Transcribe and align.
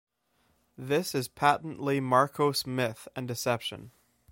This 0.79 1.13
is 1.13 1.27
patently 1.27 1.99
Marcos 1.99 2.65
myth 2.65 3.07
and 3.15 3.27
deception. 3.27 3.91